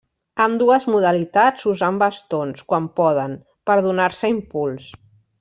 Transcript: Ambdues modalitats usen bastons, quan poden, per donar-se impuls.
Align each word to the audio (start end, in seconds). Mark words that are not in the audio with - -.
Ambdues 0.43 0.85
modalitats 0.93 1.67
usen 1.73 1.99
bastons, 2.05 2.65
quan 2.73 2.89
poden, 3.01 3.37
per 3.71 3.77
donar-se 3.91 4.35
impuls. 4.37 4.91